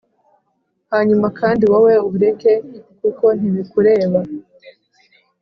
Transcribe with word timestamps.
hanyuma 0.93 1.27
kandi 1.39 1.63
wowe 1.71 1.93
ubireke 2.07 2.51
kuko 2.99 3.25
ntibikureba, 3.39 4.19